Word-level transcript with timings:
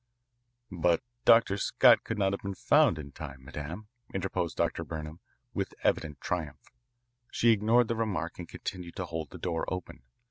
"But 0.71 1.03
Dr. 1.25 1.57
Scott 1.57 2.03
could 2.03 2.17
not 2.17 2.33
have 2.33 2.39
been 2.41 2.55
found 2.55 2.97
in 2.97 3.11
time, 3.11 3.43
madame," 3.45 3.87
interposed 4.15 4.57
Dr. 4.57 4.83
Burnham 4.83 5.19
with 5.53 5.75
evident 5.83 6.19
triumph. 6.19 6.71
She 7.29 7.49
ignored 7.51 7.87
the 7.87 7.95
remark 7.95 8.39
and 8.39 8.49
continued 8.49 8.95
to 8.95 9.05
hold 9.05 9.29
the 9.29 9.37
door 9.37 9.63
open. 9.71 10.01